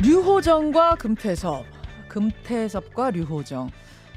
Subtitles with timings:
[0.00, 1.66] 류호정과 금태섭,
[2.08, 3.68] 금태섭과 류호정.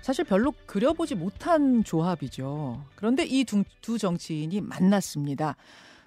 [0.03, 2.85] 사실 별로 그려보지 못한 조합이죠.
[2.95, 5.55] 그런데 이두 정치인이 만났습니다.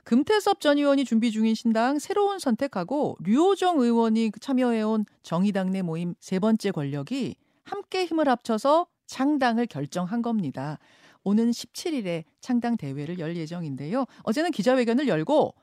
[0.05, 6.39] 금태섭 전 의원이 준비 중인 신당 새로운 선택하고 류호정 의원이 참여해온 정의당 내 모임 세
[6.39, 7.35] 번째 권력이
[7.65, 10.79] 함께 힘을 합쳐서 창당을 결정한 겁니다.
[11.25, 14.05] 오는 17일에 창당 대회를 열 예정인데요.
[14.23, 15.55] 어제는 기자회견을 열고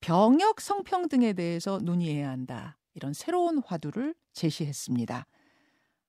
[0.00, 2.76] 병역 성평등에 대해서 논의해야 한다.
[2.94, 5.26] 이런 새로운 화두를 제시했습니다.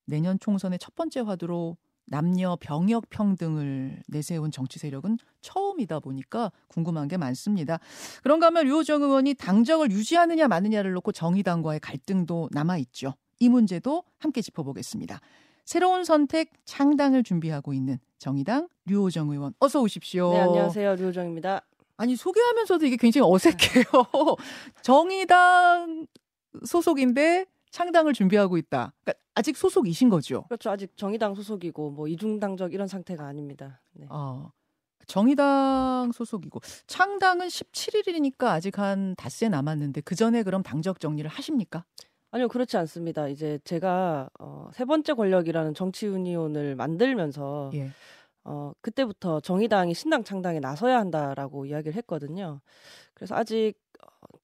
[0.06, 7.16] 내년 총선의 첫 번째 화두로 남녀 병역 평등을 내세운 정치 세력은 처음이다 보니까 궁금한 게
[7.16, 7.80] 많습니다.
[8.24, 13.14] 그런가 하면 류호정 의원이 당적을 유지하느냐 마느냐를 놓고 정의당과의 갈등도 남아 있죠.
[13.40, 15.20] 이 문제도 함께 짚어보겠습니다.
[15.66, 20.34] 새로운 선택 창당을 준비하고 있는 정의당 류호정 의원 어서 오십시오.
[20.34, 20.96] 네, 안녕하세요.
[20.96, 21.62] 류호정입니다.
[21.96, 23.86] 아니 소개하면서도 이게 굉장히 어색해요.
[24.84, 26.08] 정의당
[26.66, 28.94] 소속인데 창당을 준비하고 있다.
[29.04, 30.44] 그러니까 아직 소속이신 거죠?
[30.44, 30.70] 그렇죠.
[30.70, 33.82] 아직 정의당 소속이고 뭐 이중당적 이런 상태가 아닙니다.
[33.94, 34.06] 네.
[34.10, 34.52] 어,
[35.08, 41.84] 정의당 소속이고 창당은 17일이니까 아직 한 닷새 남았는데 그 전에 그럼 당적 정리를 하십니까?
[42.32, 43.28] 아니요, 그렇지 않습니다.
[43.28, 47.92] 이제 제가 어, 세 번째 권력이라는 정치 유니온을 만들면서 예.
[48.44, 52.60] 어, 그때부터 정의당이 신당 창당에 나서야 한다라고 이야기를 했거든요.
[53.14, 53.76] 그래서 아직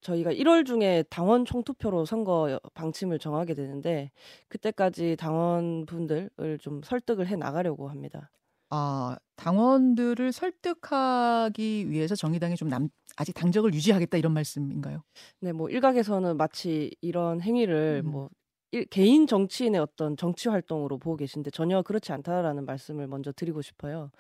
[0.02, 4.12] 저희가 1월 중에 당원 총투표로 선거 방침을 정하게 되는데
[4.48, 8.32] 그때까지 당원분들을 좀 설득을 해 나가려고 합니다.
[8.72, 15.04] 아, 당원들을 설득하기 위해서 정의당이 좀 남, 아직 당적을 유지하겠다 이런 말씀인가요?
[15.40, 18.12] 네, 뭐 일각에서는 마치 이런 행위를 음.
[18.12, 18.30] 뭐
[18.72, 24.12] 일, 개인 정치인의 어떤 정치 활동으로 보고 계신데 전혀 그렇지 않다라는 말씀을 먼저 드리고 싶어요.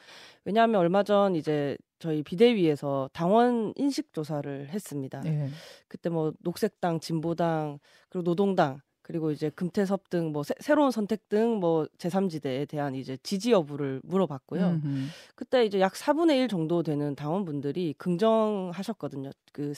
[0.45, 5.22] 왜냐하면 얼마 전 이제 저희 비대위에서 당원 인식 조사를 했습니다.
[5.22, 5.50] 네.
[5.88, 11.88] 그때 뭐 녹색당, 진보당, 그리고 노동당 그리고 이제 금태섭 등 뭐 새로운 선택 등 뭐
[11.97, 14.66] 제3지대에 대한 이제 지지 여부를 물어봤고요.
[14.83, 15.05] 음흠.
[15.36, 19.32] 그때 이제 약 4분의 1 정도 되는 당원분들이 긍정하셨거든요.
[19.52, 19.73] 그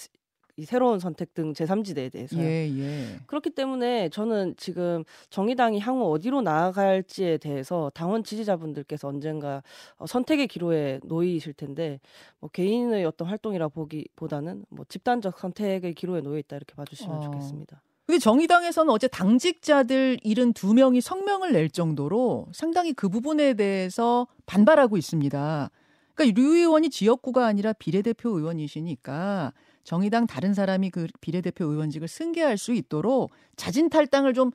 [0.58, 2.38] 이 새로운 선택 등 제3지대에 대해서.
[2.38, 3.20] 예, 예.
[3.28, 9.64] 그렇기 때문에 저는 지금 정의당이 향후 어디로 나아갈지에 대해서 당원 지지자분들께서 언젠가
[9.98, 12.00] 어, 선택의 기로에 놓이실 텐데
[12.40, 17.22] 뭐 개인의 어떤 활동이라 보기보다는 뭐 집단적 선택의 기로에 놓여 있다 이렇게 봐주시면 어.
[17.22, 17.82] 좋겠습니다.
[18.06, 25.72] 근데 정의당에서는 어제 당직자들 72명이 성명을 낼 정도로 상당히 그 부분에 대해서 반발하고 있습니다.
[26.14, 29.54] 그러니까 류 의원이 지역구가 아니라 비례대표 의원이시니까
[29.84, 34.52] 정의당 다른 사람이 그 비례대표 의원직을 승계할 수 있도록 자진 탈당을 좀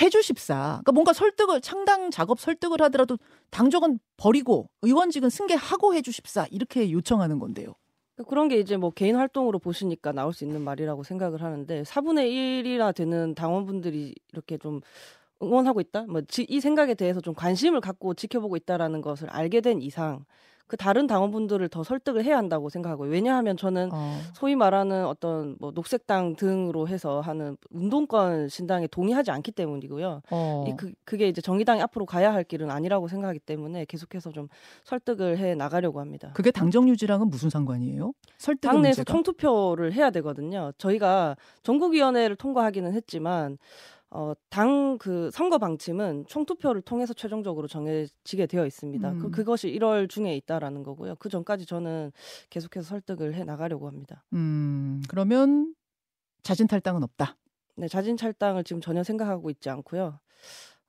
[0.00, 0.54] 해주십사.
[0.82, 3.18] 그러니까 뭔가 설득을 창당 작업 설득을 하더라도
[3.50, 7.74] 당적은 버리고 의원직은 승계하고 해주십사 이렇게 요청하는 건데요.
[8.16, 12.28] 그러니까 그런 게 이제 뭐 개인 활동으로 보시니까 나올 수 있는 말이라고 생각을 하는데 4분의
[12.64, 14.80] 1이나 되는 당원분들이 이렇게 좀
[15.42, 16.02] 응원하고 있다?
[16.02, 20.24] 뭐 이 생각에 대해서 좀 관심을 갖고 지켜보고 있다라는 것을 알게 된 이상
[20.66, 23.10] 그 다른 당원분들을 더 설득을 해야 한다고 생각하고요.
[23.10, 24.18] 왜냐하면 저는 어.
[24.32, 30.22] 소위 말하는 어떤 뭐 녹색당 등으로 해서 하는 운동권 신당에 동의하지 않기 때문이고요.
[30.30, 30.64] 어.
[30.66, 34.48] 이 그, 그게 이제 정의당이 앞으로 가야 할 길은 아니라고 생각하기 때문에 계속해서 좀
[34.84, 36.30] 설득을 해 나가려고 합니다.
[36.34, 38.12] 그게 당정 유지랑은 무슨 상관이에요?
[38.38, 39.04] 설득 당내에서?
[39.04, 40.72] 총투표를 해야 되거든요.
[40.78, 43.58] 저희가 전국위원회를 통과하기는 했지만
[44.14, 49.10] 어, 당 그 선거 방침은 총투표를 통해서 최종적으로 정해지게 되어 있습니다.
[49.10, 49.20] 그, 음.
[49.20, 51.16] 그, 그것이 1월 중에 있다라는 거고요.
[51.16, 52.12] 그 전까지 저는
[52.48, 54.24] 계속해서 설득을 해 나가려고 합니다.
[54.32, 55.74] 음, 그러면
[56.44, 57.36] 자진 탈당은 없다.
[57.74, 60.20] 네, 자진 탈당을 지금 전혀 생각하고 있지 않고요.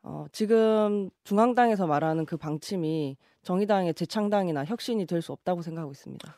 [0.03, 6.35] 어, 지금 중앙당에서 말하는 그 방침이 정의당의 재창당이나 혁신이 될 수 없다고 생각하고 있습니다.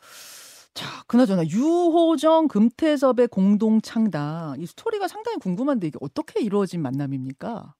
[0.78, 7.74] 자, 그나저나 유호정 금태섭의 공동 창당 이 스토리가 상당히 궁금한데 이게 어떻게 이루어진 만남입니까?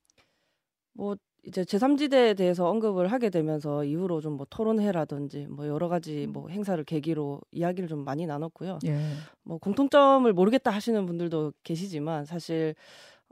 [0.94, 1.14] 뭐
[1.44, 6.32] 이제 제3지대에 대해서 언급을 하게 되면서 이후로 좀 뭐 토론회라든지 뭐 여러 가지 음.
[6.32, 8.80] 뭐 행사를 계기로 이야기를 좀 많이 나눴고요.
[8.86, 8.98] 예.
[9.44, 12.74] 뭐 공통점을 모르겠다 하시는 분들도 계시지만 사실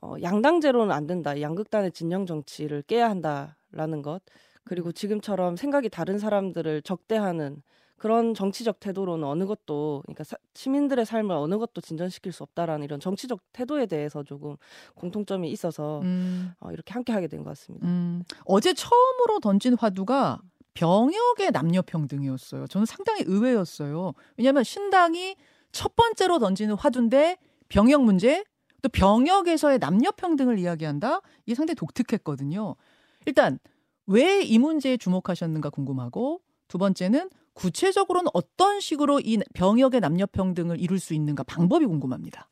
[0.01, 1.41] 어 양당제로는 안 된다.
[1.41, 4.23] 양극단의 진영 정치를 깨야 한다라는 것.
[4.63, 4.93] 그리고 음.
[4.93, 7.63] 지금처럼 생각이 다른 사람들을 적대하는
[7.97, 13.01] 그런 정치적 태도로는 어느 것도 그러니까 사, 시민들의 삶을 어느 것도 진전시킬 수 없다라는 이런
[13.01, 14.57] 정치적 태도에 대해서 조금
[14.95, 16.53] 공통점이 있어서 음.
[16.61, 17.87] 어, 이렇게 함께 하게 된 것 같습니다.
[17.87, 18.23] 음.
[18.45, 20.41] 어제 처음으로 던진 화두가
[20.75, 22.67] 병역의 남녀 평등이었어요.
[22.67, 24.13] 저는 상당히 의외였어요.
[24.37, 25.37] 왜냐하면 신당이
[25.73, 27.39] 첫 번째로 던지는 화두인데
[27.69, 28.45] 병역 문제
[28.83, 31.21] 또 병역에서의 남녀 평등을 이야기한다.
[31.47, 32.77] 이게 상당히 독특했거든요.
[33.25, 33.59] 일단
[34.07, 41.01] 왜 이 문제에 주목하셨는가 궁금하고 두 번째는 구체적으로는 어떤 식으로 이 병역의 남녀 평등을 이룰
[41.01, 42.49] 수 있는가 방법이 궁금합니다.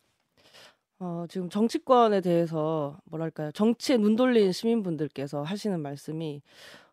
[0.99, 6.41] 어, 지금 정치권에 대해서 뭐랄까요 정치에 눈 돌린 시민분들께서 하시는 말씀이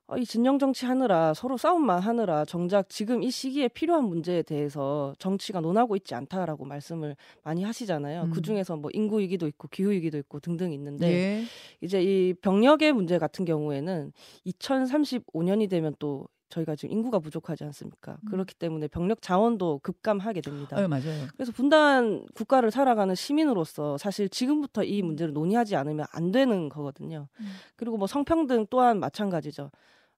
[0.07, 5.15] 어, 이 진영 정치 하느라 서로 싸움만 하느라 정작 지금 이 시기에 필요한 문제에 대해서
[5.17, 8.23] 정치가 논하고 있지 않다라고 말씀을 많이 하시잖아요.
[8.23, 8.31] 음.
[8.31, 11.43] 그 중에서 뭐 인구 위기도 있고 기후 위기도 있고 등등 있는데 예.
[11.79, 14.11] 이제 이 병력의 문제 같은 경우에는
[14.47, 18.17] 2035년이 되면 또 저희가 지금 인구가 부족하지 않습니까?
[18.23, 18.29] 음.
[18.29, 20.75] 그렇기 때문에 병력 자원도 급감하게 됩니다.
[20.75, 21.27] 네, 맞아요.
[21.35, 27.27] 그래서 분단 국가를 살아가는 시민으로서 사실 지금부터 이 문제를 논의하지 않으면 안 되는 거거든요.
[27.39, 27.51] 음.
[27.75, 29.71] 그리고 뭐 성평등 또한 마찬가지죠.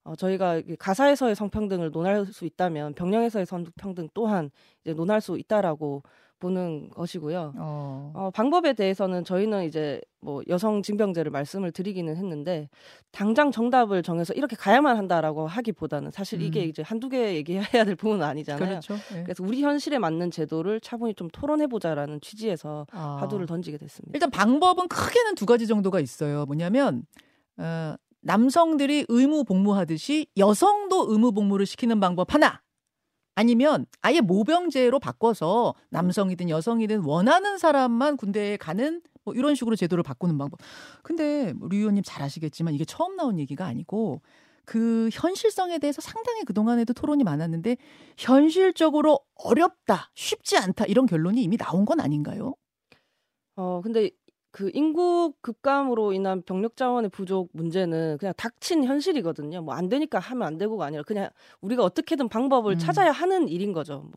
[0.03, 4.51] 어, 저희가 가사에서의 성평등을 논할 수 있다면 병령에서의 성평등 또한
[4.83, 6.03] 이제 논할 수 있다라고
[6.43, 7.53] 보는 것이고요.
[7.57, 8.11] 어.
[8.13, 8.31] 어.
[8.33, 12.69] 방법에 대해서는 저희는 이제 뭐 여성 징병제를 말씀을 드리기는 했는데
[13.11, 16.67] 당장 정답을 정해서 이렇게 가야만 한다라고 하기보다는 사실 이게 음.
[16.67, 18.81] 이제 한두 개 얘기해야 될 부분은 아니잖아요.
[18.81, 18.95] 그렇죠.
[19.13, 19.23] 네.
[19.23, 23.19] 그래서 우리 현실에 맞는 제도를 차분히 좀 토론해 보자라는 취지에서 아.
[23.21, 24.11] 화두를 던지게 됐습니다.
[24.13, 26.45] 일단 방법은 크게는 두 가지 정도가 있어요.
[26.45, 27.05] 뭐냐면
[27.55, 32.61] 어, 남성들이 의무 복무하듯이 여성도 의무 복무를 시키는 방법 하나.
[33.35, 40.37] 아니면 아예 모병제로 바꿔서 남성이든 여성이든 원하는 사람만 군대에 가는 뭐 이런 식으로 제도를 바꾸는
[40.37, 40.59] 방법.
[41.01, 44.21] 근데 뭐류 의원님 잘 아시겠지만 이게 처음 나온 얘기가 아니고
[44.65, 47.77] 그 현실성에 대해서 상당히 그동안에도 토론이 많았는데
[48.17, 52.55] 현실적으로 어렵다, 쉽지 않다 이런 결론이 이미 나온 건 아닌가요?
[53.55, 54.11] 어, 근데
[54.53, 59.63] 그 인구 급감으로 인한 병력 자원의 부족 문제는 그냥 닥친 현실이거든요.
[59.63, 61.29] 뭐 안 되니까 하면 안 되고가 아니라 그냥
[61.61, 62.77] 우리가 어떻게든 방법을 음.
[62.77, 64.01] 찾아야 하는 일인 거죠.
[64.01, 64.11] 뭐.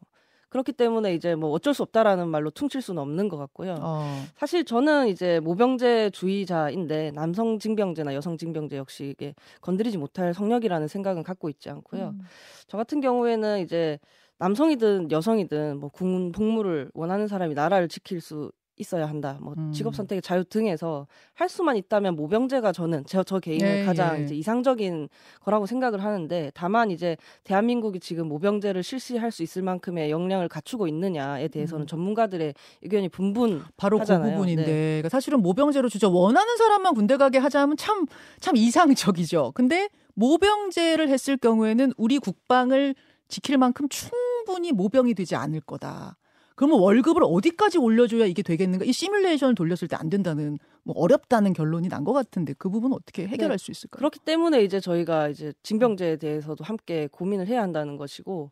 [0.51, 3.77] 그렇기 때문에 이제 뭐 어쩔 수 없다라는 말로 퉁칠 수는 없는 것 같고요.
[3.81, 4.23] 어.
[4.37, 11.23] 사실 저는 이제 모병제 주의자인데 남성 징병제나 여성 징병제 역시 이게 건드리지 못할 성역이라는 생각은
[11.23, 12.11] 갖고 있지 않고요.
[12.11, 12.21] 음.
[12.69, 13.99] 저 같은 경우에는 이제
[14.39, 19.39] 남성이든 여성이든 뭐 군 복무를 원하는 사람이 나라를 지킬 수 있어야 한다.
[19.41, 19.73] 뭐 음.
[19.73, 24.25] 직업 선택의 자유 등에서 할 수만 있다면 모병제가 저는 저, 저 개인의 예, 가장 예.
[24.25, 25.09] 이제 이상적인
[25.41, 31.49] 거라고 생각을 하는데 다만 이제 대한민국이 지금 모병제를 실시할 수 있을 만큼의 역량을 갖추고 있느냐에
[31.49, 31.87] 대해서는 음.
[31.87, 34.73] 전문가들의 의견이 분분 바로 그 부분인데 네.
[34.73, 38.07] 그러니까 사실은 모병제로 주저 원하는 사람만 군대 가게 하자면 참
[38.41, 39.53] 참 이상적이죠.
[39.55, 42.95] 근데 모병제를 했을 경우에는 우리 국방을
[43.29, 46.17] 지킬 만큼 충분히 모병이 되지 않을 거다.
[46.57, 48.85] 그러면 월급을 어디까지 올려줘야 이게 되겠는가?
[48.85, 52.97] 이 시뮬레이션을 돌렸을 때 안 된다는 뭐 어렵다는 결론이 난 것 같은데 그 부분 은
[52.97, 53.63] 어떻게 해결할 네.
[53.65, 53.99] 수 있을까요?
[53.99, 58.51] 그렇기 때문에 이제 저희가 이제 징병제에 대해서도 함께 고민을 해야 한다는 것이고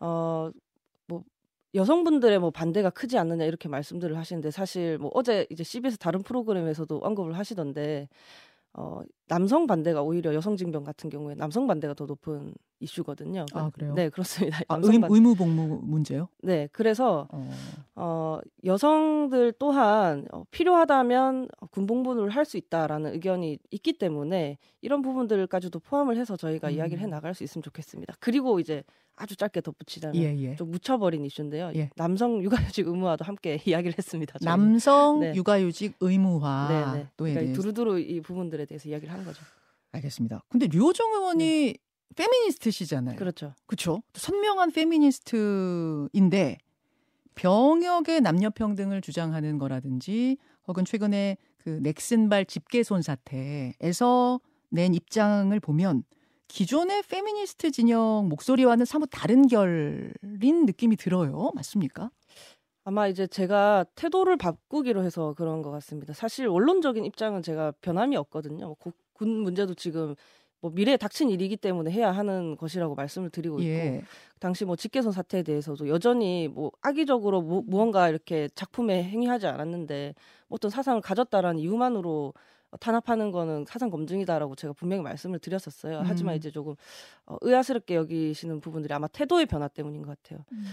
[0.00, 0.50] 어.
[1.08, 1.22] 뭐
[1.74, 6.98] 여성분들의 뭐 반대가 크지 않느냐 이렇게 말씀들을 하시는데 사실 뭐 어제 이제 CBS 다른 프로그램에서도
[7.02, 8.08] 언급을 하시던데
[8.74, 13.46] 어, 남성 반대가 오히려 여성 징병 같은 경우에 남성 반대가 더 높은 이슈거든요.
[13.54, 13.94] 아 그래요?
[13.94, 14.60] 네 그렇습니다.
[14.68, 16.28] 아, 의, 의무 복무 문제요?
[16.42, 17.50] 네 그래서 어.
[17.94, 26.16] 어 여성들 또한 어, 필요하다면 군복무를 할 수 있다라는 의견이 있기 때문에 이런 부분들까지도 포함을
[26.16, 26.74] 해서 저희가 음.
[26.74, 28.14] 이야기를 해 나갈 수 있으면 좋겠습니다.
[28.18, 28.82] 그리고 이제
[29.22, 30.56] 아주 짧게 덧붙이자면 예, 예.
[30.56, 31.70] 좀 묻혀버린 이슈인데요.
[31.76, 31.90] 예.
[31.94, 34.36] 남성 육아휴직 의무화도 함께 이야기를 했습니다.
[34.40, 34.50] 저희는.
[34.50, 35.32] 남성 네.
[35.36, 37.08] 육아휴직 의무화 네, 네.
[37.16, 39.40] 또 그러니까 두루두루 이 부분들에 대해서 이야기를 하는 거죠.
[39.92, 40.42] 알겠습니다.
[40.48, 41.74] 근데 류호정 의원이 네.
[42.16, 43.16] 페미니스트시잖아요.
[43.16, 43.54] 그렇죠.
[43.66, 44.02] 그렇죠.
[44.14, 46.58] 선명한 페미니스트인데
[47.36, 50.36] 병역의 남녀 평등을 주장하는 거라든지
[50.66, 56.02] 혹은 최근에 그 넥슨발 집게손 사태에서 낸 입장을 보면
[56.52, 60.12] 기존의 페미니스트 진영 목소리와는 사뭇 다른 결인
[60.66, 61.50] 느낌이 들어요.
[61.54, 62.10] 맞습니까?
[62.84, 66.12] 아마 이제 제가 태도를 바꾸기로 해서 그런 것 같습니다.
[66.12, 68.76] 사실 원론적인 입장은 제가 변함이 없거든요.
[68.84, 70.14] 뭐군 문제도 지금
[70.60, 74.02] 뭐 미래에 닥친 일이기 때문에 해야 하는 것이라고 말씀을 드리고 있고 예.
[74.38, 80.14] 당시 뭐 직계선 사태에 대해서도 여전히 뭐 악의적으로 무, 무언가 이렇게 작품에 행위하지 않았는데
[80.48, 82.34] 뭐 어떤 사상을 가졌다라는 이유만으로
[82.80, 85.98] 탄압하는 거는 사상 검증이다라고 제가 분명히 말씀을 드렸었어요.
[85.98, 86.04] 음.
[86.06, 86.74] 하지만 이제 조금
[87.26, 90.44] 어, 의아스럽게 여기시는 부분들이 아마 태도의 변화 때문인 것 같아요.
[90.52, 90.64] 음.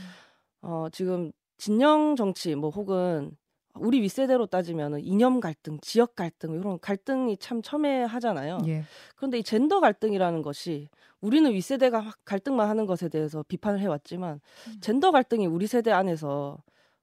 [0.61, 3.35] 어, 지금 진영 정치 뭐 혹은
[3.75, 8.59] 우리 윗세대로 따지면 이념 갈등, 지역 갈등 이런 갈등이 참 첨예하잖아요.
[8.67, 8.83] 예.
[9.15, 10.89] 그런데 이 젠더 갈등이라는 것이
[11.21, 14.77] 우리는 윗세대가 갈등만 하는 것에 대해서 비판을 해왔지만 음.
[14.81, 16.57] 젠더 갈등이 우리 세대 안에서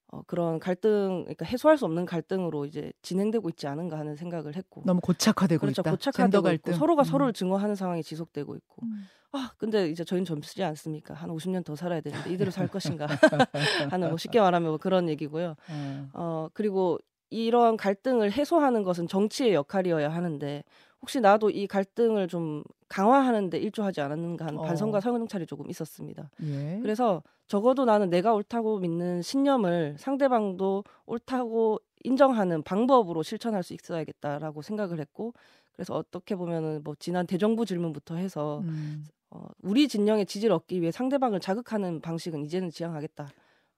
[0.08, 4.82] 어, 그런 갈등, 그러니까 해소할 수 없는 갈등으로 이제 진행되고 있지 않은가 하는 생각을 했고
[4.86, 5.90] 너무 고착화되고 그렇죠, 있다.
[5.90, 6.72] 고착화되고 갈등.
[6.72, 7.04] 있고 서로가 음.
[7.04, 9.06] 서로를 증오하는 상황이 지속되고 있고 음.
[9.32, 11.12] 아 근데 이제 저희는 젊지 않습니까?
[11.14, 13.06] 한 50년 더 살아야 되는데 이대로 살 것인가
[13.90, 15.56] 하는 뭐 쉽게 말하면 뭐 그런 얘기고요.
[15.70, 16.08] 음.
[16.14, 16.98] 어 그리고
[17.28, 20.62] 이런 갈등을 해소하는 것은 정치의 역할이어야 하는데
[21.06, 24.62] 혹시 나도 이 갈등을 좀 강화하는데 일조하지 않았는가 하는 어.
[24.62, 26.28] 반성과 성찰이 조금 있었습니다.
[26.42, 26.80] 예.
[26.82, 34.98] 그래서 적어도 나는 내가 옳다고 믿는 신념을 상대방도 옳다고 인정하는 방법으로 실천할 수 있어야겠다라고 생각을
[34.98, 35.32] 했고
[35.74, 39.04] 그래서 어떻게 보면은 뭐 지난 대정부 질문부터 해서 음.
[39.30, 43.28] 어, 우리 진영의 지지를 얻기 위해 상대방을 자극하는 방식은 이제는 지향하겠다.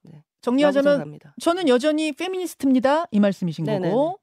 [0.01, 0.23] 네.
[0.41, 3.05] 정리하자면 저는 여전히 페미니스트입니다.
[3.11, 3.91] 이 말씀이신 네네네.
[3.91, 4.19] 거고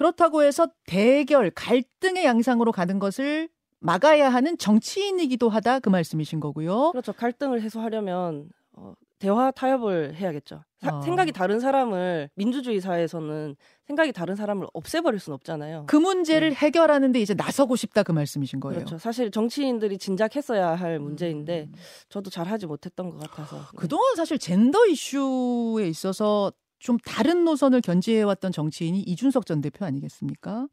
[0.00, 6.92] 그렇다고 해서 대결, 갈등의 양상으로 가는 것을 막아야 하는 정치인이기도 하다 그 말씀이신 거고요.
[6.92, 7.12] 그렇죠.
[7.12, 10.64] 갈등을 해소하려면 어, 대화 타협을 해야겠죠.
[10.78, 11.02] 사, 어.
[11.02, 13.56] 생각이 다른 사람을 민주주의 사회에서는
[13.88, 15.84] 생각이 다른 사람을 없애버릴 수는 없잖아요.
[15.86, 16.54] 그 문제를 네.
[16.54, 18.76] 해결하는데 이제 나서고 싶다 그 말씀이신 거예요.
[18.76, 18.96] 그렇죠.
[18.96, 21.74] 사실 정치인들이 진작했어야 할 문제인데 음.
[22.08, 23.56] 저도 잘 하지 못했던 것 같아서.
[23.58, 23.64] 네.
[23.76, 30.66] 그동안 사실 젠더 이슈에 있어서 좀 다른 노선을 견지해왔던 정치인이 이준석 전 대표 아니겠습니까?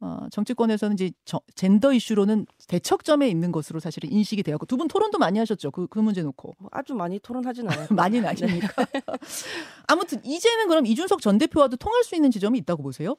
[0.00, 5.16] 어, 정치권에서는 이제 저, 젠더 이슈로는 대척점에 있는 것으로 사실 인식이 되었고 두 분 토론도
[5.18, 5.70] 많이 하셨죠.
[5.70, 6.54] 그, 그 문제 놓고.
[6.58, 7.86] 뭐 아주 많이 토론하진 않아요.
[7.90, 8.84] 많이는 아니니까.
[8.84, 9.00] 네.
[9.88, 13.16] 아무튼 이제는 그럼 이준석 전 대표와도 통할 수 있는 지점이 있다고 보세요?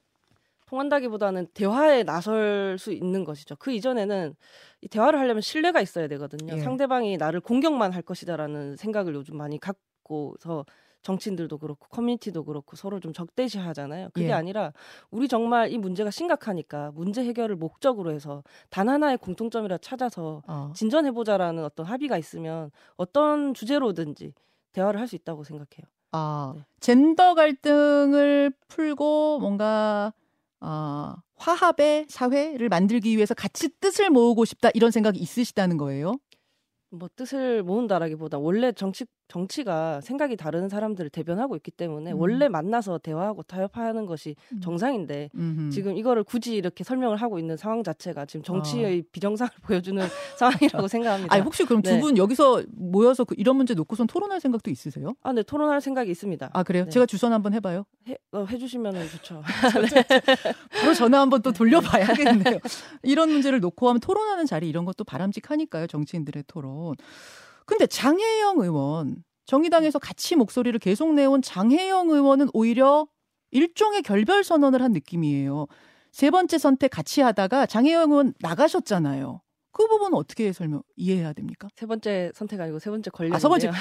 [0.67, 3.55] 통한다기보다는 대화에 나설 수 있는 것이죠.
[3.55, 4.35] 그 이전에는
[4.81, 6.57] 이 대화를 하려면 신뢰가 있어야 되거든요.
[6.57, 6.59] 예.
[6.59, 10.65] 상대방이 나를 공격만 할 것이다라는 생각을 요즘 많이 갖고서
[11.03, 14.09] 정치인들도 그렇고 커뮤니티도 그렇고 서로 좀 적대시 하잖아요.
[14.13, 14.31] 그게 예.
[14.33, 14.73] 아니라
[15.11, 20.71] 우리 정말 이 문제가 심각하니까 문제 해결을 목적으로 해서 단 하나의 공통점이라 찾아서 어.
[20.75, 24.33] 진전해 보자라는 어떤 합의가 있으면 어떤 주제로든지
[24.73, 25.85] 대화를 할 수 있다고 생각해요.
[26.11, 26.63] 아, 네.
[26.79, 30.13] 젠더 갈등을 풀고 뭔가
[30.59, 36.15] 어, 화합의 사회를 만들기 위해서 같이 뜻을 모으고 싶다 이런 생각이 있으시다는 거예요?
[36.89, 42.19] 뭐 뜻을 모은다라기보다 원래 정치 정치가 생각이 다른 사람들을 대변하고 있기 때문에 음.
[42.19, 44.61] 원래 만나서 대화하고 타협하는 것이 음.
[44.61, 45.69] 정상인데 음흠.
[45.69, 49.03] 지금 이거를 굳이 이렇게 설명을 하고 있는 상황 자체가 지금 정치의 어.
[49.11, 50.01] 비정상을 보여주는
[50.37, 51.33] 상황이라고 생각합니다.
[51.33, 51.91] 아니 혹시 그럼 네.
[51.91, 55.15] 두분 여기서 모여서 그 이런 문제 놓고선 토론할 생각도 있으세요?
[55.23, 56.49] 아, 네 토론할 생각이 있습니다.
[56.53, 56.85] 아 그래요?
[56.85, 56.89] 네.
[56.89, 57.85] 제가 주선 한번 해봐요.
[58.07, 59.43] 해, 어, 해주시면 좋죠.
[59.93, 60.03] 네.
[60.79, 62.59] 바로 전화 한번 또 돌려봐야겠네요.
[63.03, 65.87] 이런 문제를 놓고 하면 토론하는 자리 이런 것도 바람직하니까요.
[65.87, 66.95] 정치인들의 토론.
[67.67, 73.07] 근데 장혜영 의원 정의당에서 같이 목소리를 계속 내온 장혜영 의원은 오히려
[73.51, 75.67] 일종의 결별 선언을 한 느낌이에요.
[76.11, 79.41] 세 번째 선택 같이 하다가 장혜영 의원 나가셨잖아요.
[79.71, 81.67] 그 부분은 어떻게 설명 이해해야 됩니까?
[81.75, 83.35] 세 번째 선택 아니고 세 번째 권력.
[83.35, 83.71] 아, 세 번째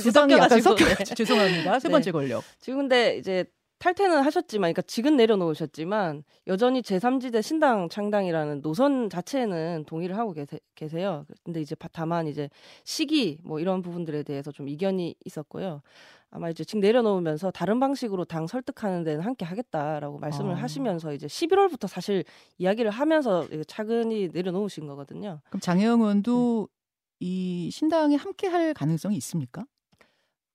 [0.00, 1.04] 두 당이 약간 섞여 네.
[1.04, 1.80] 죄송합니다.
[1.80, 2.12] 세 번째 네.
[2.12, 2.44] 권력.
[2.60, 3.44] 지금 근데 이제
[3.84, 11.26] 탈퇴는 하셨지만, 그러니까 직은 내려놓으셨지만 여전히 제3지대 신당 창당이라는 노선 자체는 동의를 하고 계세, 계세요.
[11.42, 12.48] 근데 이제 다만 이제
[12.84, 15.82] 시기 뭐 이런 부분들에 대해서 좀 이견이 있었고요.
[16.30, 20.54] 아마 이제 직 내려놓으면서 다른 방식으로 당 설득하는 데는 함께 하겠다라고 말씀을 어.
[20.54, 22.24] 하시면서 이제 11월부터 사실
[22.56, 25.40] 이야기를 하면서 차근히 내려놓으신 거거든요.
[25.50, 26.74] 그럼 장혜영 의원도 네.
[27.20, 29.66] 이 신당에 함께 할 가능성이 있습니까?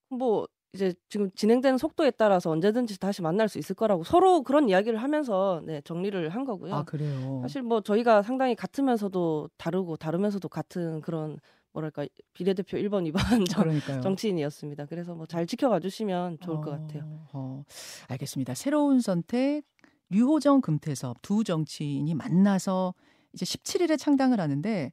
[0.09, 5.01] 뭐 이제 지금 진행되는 속도에 따라서 언제든지 다시 만날 수 있을 거라고 서로 그런 이야기를
[5.01, 6.75] 하면서 네, 정리를 한 거고요.
[6.75, 7.39] 아, 그래요.
[7.41, 11.39] 사실 뭐 저희가 상당히 같으면서도 다르고 다르면서도 같은 그런
[11.73, 14.85] 뭐랄까 비례대표 1번, 2번 정, 정치인이었습니다.
[14.85, 17.25] 그래서 뭐 잘 지켜봐 주시면 좋을 어, 것 같아요.
[17.33, 17.63] 어,
[18.07, 18.53] 알겠습니다.
[18.53, 19.63] 새로운 선택
[20.09, 22.93] 류호정 금태섭 두 정치인이 만나서
[23.33, 24.91] 이제 17일에 창당을 하는데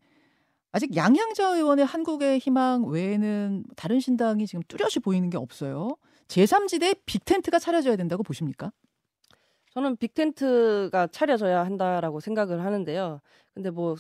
[0.73, 5.97] 아직 양향자 의원의 한국의 희망 외에는 다른 신당이 지금 뚜렷이 보이는 게 없어요.
[6.29, 8.73] 제3지대 빅텐트가 차려져야 된다고 보십니까?
[9.73, 13.21] 저는 빅텐트가 차려져야 한다라고 생각을 하는데요.
[13.55, 13.97] 근데 뭐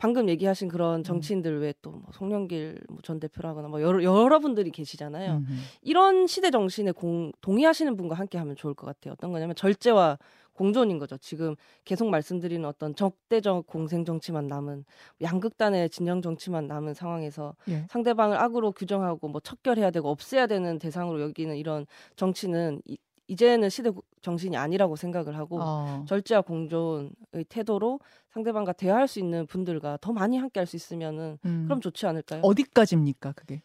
[0.00, 1.04] 방금 얘기하신 그런 음.
[1.04, 5.32] 정치인들 외에 또뭐 송영길 뭐전 대표라거나 뭐 여러 여러분들이 계시잖아요.
[5.32, 5.52] 음흠.
[5.82, 9.12] 이런 시대 정신에 공, 동의하시는 분과 함께 하면 좋을 것 같아요.
[9.12, 10.18] 어떤 거냐면 절제와
[10.60, 11.16] 공존인 거죠.
[11.16, 14.84] 지금 계속 말씀드리는 어떤 적대적 공생 정치만 남은
[15.22, 17.86] 양극단의 진영 정치만 남은 상황에서 예.
[17.88, 21.86] 상대방을 악으로 규정하고 뭐 척결해야 되고 없애야 되는 대상으로 여기는 이런
[22.16, 23.90] 정치는 이, 이제는 시대
[24.20, 26.04] 정신이 아니라고 생각을 하고 어.
[26.06, 27.10] 절제와 공존의
[27.48, 27.98] 태도로
[28.34, 31.64] 상대방과 대화할 수 있는 분들과 더 많이 함께 할 수 있으면은 음.
[31.64, 32.42] 그럼 좋지 않을까요?
[32.42, 33.62] 어디까지입니까, 그게?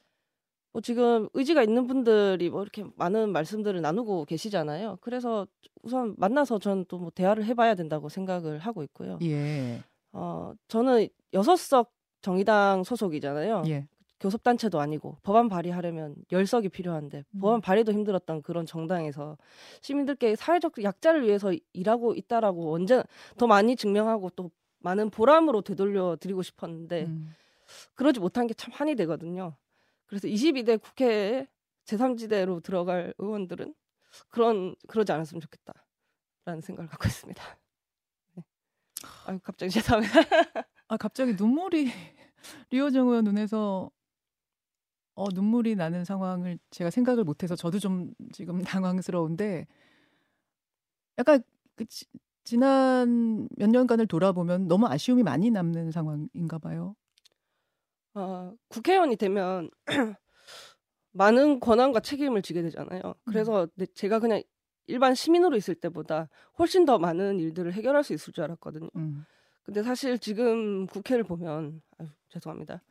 [0.75, 4.97] 뭐 지금 의지가 있는 분들이 뭐 이렇게 많은 말씀들을 나누고 계시잖아요.
[4.99, 5.47] 그래서
[5.83, 9.17] 우선 만나서 저는 또 뭐 대화를 해봐야 된다고 생각을 하고 있고요.
[9.21, 9.81] 예.
[10.11, 13.63] 어 저는 여섯 석 정의당 소속이잖아요.
[13.67, 13.87] 예.
[14.19, 17.39] 교섭단체도 아니고 법안 발의하려면 열석이 필요한데 음.
[17.39, 19.37] 법안 발의도 힘들었던 그런 정당에서
[19.81, 23.01] 시민들께 사회적 약자를 위해서 일하고 있다라고 언제
[23.37, 27.33] 더 많이 증명하고 또 많은 보람으로 되돌려 드리고 싶었는데 음.
[27.95, 29.55] 그러지 못한 게 참 한이 되거든요.
[30.07, 31.47] 그래서 22대 국회에
[31.85, 33.73] 제3지대로 들어갈 의원들은
[34.29, 37.43] 그런 그러지 않았으면 좋겠다라는 생각을 갖고 있습니다.
[38.35, 38.43] 네.
[39.25, 40.19] 아 갑자기 죄송합니다.
[40.87, 41.85] 아 갑자기 눈물이
[42.71, 43.91] 리오정 의원 눈에서
[45.15, 49.65] 어 눈물이 나는 상황을 제가 생각을 못해서 저도 좀 지금 당황스러운데
[51.17, 51.41] 약간
[51.75, 52.05] 그 지,
[52.43, 56.95] 지난 몇 년간을 돌아보면 너무 아쉬움이 많이 남는 상황인가 봐요.
[58.15, 59.69] 어, 국회의원이 되면
[61.11, 63.01] 많은 권한과 책임을 지게 되잖아요.
[63.05, 63.13] 음.
[63.25, 64.41] 그래서 내- 제가 그냥
[64.87, 66.29] 일반 시민으로 있을 때보다
[66.59, 68.89] 훨씬 더 많은 일들을 해결할 수 있을 줄 알았거든요.
[68.95, 69.25] 음.
[69.63, 72.81] 근데 사실 지금 국회를 보면 아유, 죄송합니다.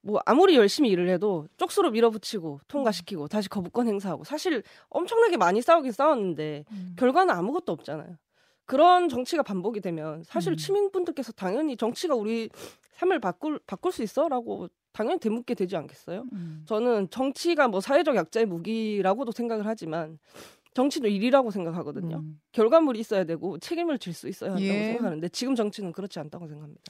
[0.00, 5.92] 뭐 아무리 열심히 일을 해도 쪽수로 밀어붙이고 통과시키고 다시 거부권 행사하고 사실 엄청나게 많이 싸우긴
[5.92, 6.94] 싸웠는데 음.
[6.96, 8.16] 결과는 아무것도 없잖아요.
[8.68, 10.58] 그런 정치가 반복이 되면 사실 음.
[10.58, 12.50] 시민분들께서 당연히 정치가 우리
[12.92, 16.26] 삶을 바꿀 바꿀 수 있어라고 당연히 되묻게 되지 않겠어요?
[16.34, 16.64] 음.
[16.66, 20.18] 저는 정치가 뭐 사회적 약자의 무기라고도 생각을 하지만
[20.74, 22.18] 정치도 일이라고 생각하거든요.
[22.18, 22.40] 음.
[22.52, 24.84] 결과물이 있어야 되고 책임을 질 수 있어야 한다고 예.
[24.88, 26.82] 생각하는데 지금 정치는 그렇지 않다고 생각합니다.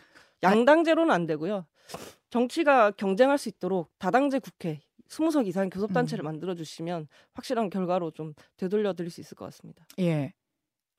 [0.42, 1.64] 양당제로는 안 되고요.
[2.30, 6.26] 정치가 경쟁할 수 있도록 다당제 국회 20석 이상의 교섭단체를 음.
[6.26, 9.86] 만들어 주시면 확실한 결과로 좀 되돌려 드릴 수 있을 것 같습니다.
[10.00, 10.32] 예.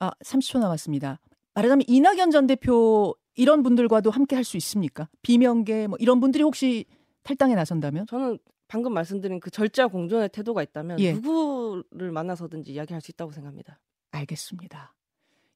[0.00, 1.20] 아, 30초 남았습니다.
[1.54, 5.08] 말하자면 이낙연 전 대표 이런 분들과도 함께 할 수 있습니까?
[5.22, 6.84] 비명계 뭐 이런 분들이 혹시
[7.22, 8.06] 탈당에 나선다면?
[8.06, 11.12] 저는 방금 말씀드린 그 절제와 공존의 태도가 있다면 예.
[11.12, 13.78] 누구를 만나서든지 이야기할 수 있다고 생각합니다.
[14.12, 14.94] 알겠습니다.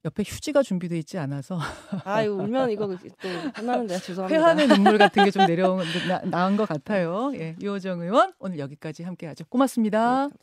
[0.03, 1.57] 옆에 휴지가 준비돼 있지 않아서
[2.05, 4.27] 아유 울면 이거 또 혼나는데 죄송합니다.
[4.39, 7.31] 회한의 눈물 같은 게 좀 내려온 나, 나은 것 같아요.
[7.35, 9.45] 예, 유호정 의원 오늘 여기까지 함께하죠.
[9.45, 10.27] 고맙습니다.
[10.27, 10.33] 네.